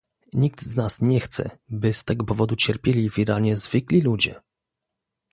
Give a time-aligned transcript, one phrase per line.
[0.33, 4.41] Nikt z nas nie chce, by z tego powodu cierpieli w Iranie zwykli ludzie